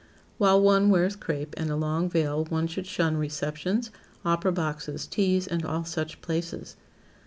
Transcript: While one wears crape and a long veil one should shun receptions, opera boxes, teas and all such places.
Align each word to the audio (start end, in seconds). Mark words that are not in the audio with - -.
While 0.39 0.59
one 0.63 0.89
wears 0.89 1.15
crape 1.15 1.53
and 1.57 1.69
a 1.69 1.75
long 1.75 2.09
veil 2.09 2.45
one 2.45 2.65
should 2.65 2.87
shun 2.87 3.17
receptions, 3.17 3.91
opera 4.25 4.51
boxes, 4.51 5.05
teas 5.05 5.45
and 5.45 5.63
all 5.63 5.85
such 5.85 6.21
places. 6.21 6.75